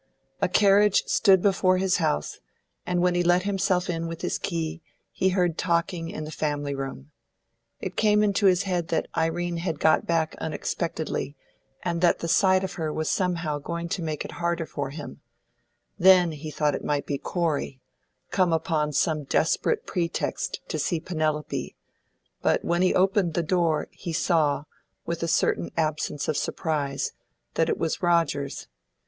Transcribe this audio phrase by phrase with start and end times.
[0.41, 2.39] A carriage stood before his house,
[2.87, 4.81] and when he let himself in with his key,
[5.11, 7.11] he heard talking in the family room.
[7.79, 11.35] It came into his head that Irene had got back unexpectedly,
[11.83, 15.21] and that the sight of her was somehow going to make it harder for him;
[15.99, 17.79] then he thought it might be Corey,
[18.31, 21.75] come upon some desperate pretext to see Penelope;
[22.41, 24.63] but when he opened the door he saw,
[25.05, 27.11] with a certain absence of surprise,
[27.53, 28.67] that it was Rogers.